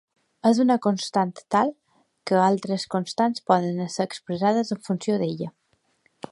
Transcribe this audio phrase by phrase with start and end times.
[0.51, 1.73] És una constant tal,
[2.31, 5.55] que altres constants poden ésser expressades en funció d’ella.